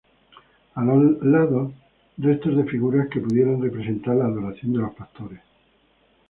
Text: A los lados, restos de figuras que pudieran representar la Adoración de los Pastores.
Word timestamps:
A 0.73 0.83
los 0.83 1.21
lados, 1.23 1.73
restos 2.17 2.57
de 2.57 2.63
figuras 2.63 3.07
que 3.09 3.19
pudieran 3.19 3.61
representar 3.61 4.15
la 4.15 4.25
Adoración 4.25 4.73
de 4.73 4.79
los 4.79 4.95
Pastores. 4.95 5.41